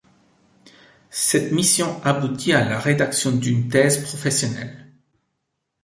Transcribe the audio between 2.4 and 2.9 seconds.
à la